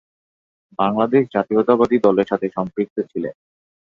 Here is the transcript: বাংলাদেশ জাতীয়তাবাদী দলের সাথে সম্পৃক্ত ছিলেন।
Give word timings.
বাংলাদেশ 0.79 1.23
জাতীয়তাবাদী 1.33 1.97
দলের 1.99 2.29
সাথে 2.29 2.47
সম্পৃক্ত 2.49 2.97
ছিলেন। 3.11 3.35